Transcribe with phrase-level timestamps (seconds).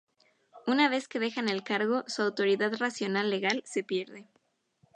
[0.65, 4.25] Una vez que dejan el cargo, su autoridad racional-legal se pierde.